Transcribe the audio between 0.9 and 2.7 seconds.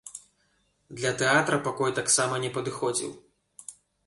Для тэатра пакой таксама не